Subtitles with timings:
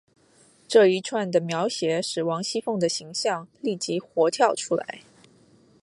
[0.67, 5.03] 这一串的描写使王熙凤的形象立即活跳出来。